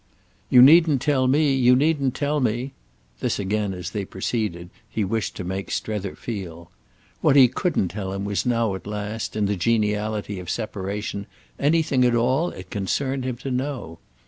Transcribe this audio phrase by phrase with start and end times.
[0.49, 5.43] "You needn't tell me, you needn't tell me!"—this again as they proceeded, he wished to
[5.43, 6.71] make Strether feel.
[7.21, 11.27] What he needn't tell him was now at last, in the geniality of separation,
[11.59, 13.99] anything at all it concerned him to know.